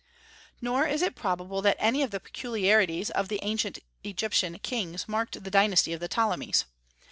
[0.61, 5.43] Nor is it probable that any of the peculiarities of the ancient Egyptian kings marked
[5.43, 6.65] the dynasty of the Ptolemies.